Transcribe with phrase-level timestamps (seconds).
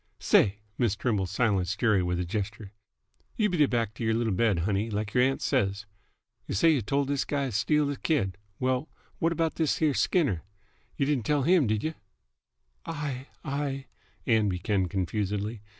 [0.17, 2.73] "Say!" Miss Trimble silenced Jerry with a gesture.
[3.37, 5.85] "You beat 't back t' y'r little bed, honey, like y'r aunt says.
[6.47, 8.39] Y' say y' told this guy t' steal th' kid.
[8.59, 10.41] Well, what about this here Skinner?
[10.97, 11.93] Y' didn't tell him, did y'?"
[12.83, 13.85] "I I"
[14.25, 15.61] Ann began confusedly.